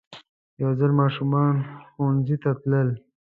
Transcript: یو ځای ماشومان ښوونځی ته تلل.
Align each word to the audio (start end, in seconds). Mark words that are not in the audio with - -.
یو 0.61 0.71
ځای 0.79 0.91
ماشومان 1.01 1.53
ښوونځی 1.89 2.37
ته 2.43 2.51
تلل. 2.61 2.89